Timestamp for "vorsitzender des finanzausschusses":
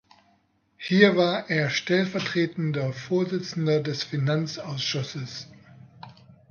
2.91-5.47